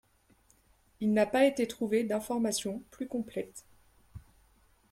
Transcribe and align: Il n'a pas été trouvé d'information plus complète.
Il 0.99 1.13
n'a 1.13 1.27
pas 1.27 1.45
été 1.45 1.67
trouvé 1.67 2.03
d'information 2.03 2.81
plus 2.89 3.07
complète. 3.07 3.65